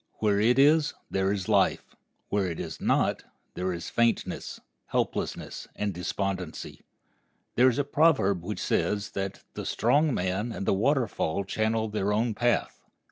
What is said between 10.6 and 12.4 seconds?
the waterfall channel their own